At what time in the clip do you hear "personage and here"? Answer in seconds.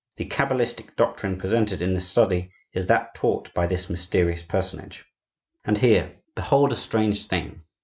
4.41-6.15